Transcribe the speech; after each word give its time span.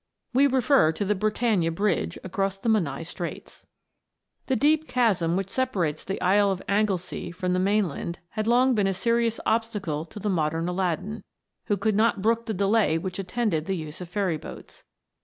We 0.33 0.47
refer 0.47 0.91
to 0.93 1.05
the 1.05 1.13
Britannia 1.13 1.71
Bridge 1.71 2.17
across 2.23 2.57
the 2.57 2.69
Menai 2.69 3.03
Straits. 3.05 3.67
The 4.47 4.55
deep 4.55 4.87
chasm 4.87 5.35
which 5.37 5.51
separates 5.51 6.03
the 6.03 6.19
Isle 6.21 6.49
of 6.49 6.63
Anglesey 6.67 7.29
from 7.29 7.53
the 7.53 7.59
mainland 7.59 8.17
had 8.29 8.47
long 8.47 8.73
been 8.73 8.87
a 8.87 8.95
serious 8.95 9.39
obstacle 9.45 10.05
to 10.05 10.17
the 10.17 10.27
modern 10.27 10.67
Aladdin, 10.67 11.23
who 11.67 11.77
could 11.77 11.95
not 11.95 12.19
brook 12.19 12.47
the 12.47 12.53
delay 12.55 12.97
which 12.97 13.19
attended 13.19 13.65
the 13.67 13.75
use 13.75 14.01
of 14.01 14.11
THE 14.11 14.19
WONDERFUL 14.19 14.23
LAMP. 14.33 14.41
327 14.41 14.57
ferry 14.57 14.57
boats. 14.65 14.83